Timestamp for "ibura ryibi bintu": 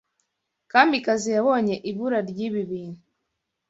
1.89-3.01